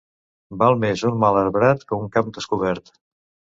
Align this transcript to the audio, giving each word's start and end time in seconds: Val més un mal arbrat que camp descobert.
Val 0.63 0.77
més 0.83 1.03
un 1.09 1.19
mal 1.25 1.37
arbrat 1.43 1.85
que 1.93 2.01
camp 2.17 2.35
descobert. 2.41 2.93